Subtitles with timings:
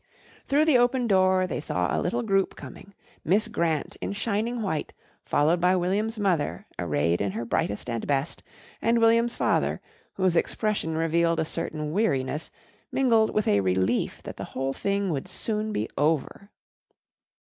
[0.47, 4.93] Through the open door they saw a little group coming Miss Grant in shining white,
[5.21, 8.41] followed by William's mother, arrayed in her brightest and best,
[8.81, 9.79] and William's father,
[10.13, 12.49] whose expression revealed a certain weariness
[12.91, 16.49] mingled with a relief that the whole thing would soon be over.